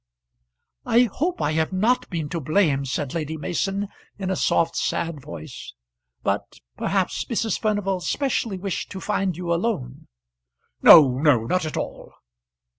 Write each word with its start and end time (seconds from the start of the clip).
"I 0.83 1.03
hope 1.03 1.43
I 1.43 1.51
have 1.51 1.71
not 1.71 2.09
been 2.09 2.27
to 2.29 2.39
blame," 2.39 2.85
said 2.85 3.13
Lady 3.13 3.37
Mason 3.37 3.87
in 4.17 4.31
a 4.31 4.35
soft, 4.35 4.75
sad 4.75 5.21
voice; 5.21 5.75
"but 6.23 6.57
perhaps 6.75 7.23
Mrs. 7.25 7.59
Furnival 7.59 7.99
specially 7.99 8.57
wished 8.57 8.89
to 8.93 8.99
find 8.99 9.37
you 9.37 9.53
alone." 9.53 10.07
"No, 10.81 11.07
no; 11.19 11.45
not 11.45 11.65
at 11.65 11.77
all." 11.77 12.15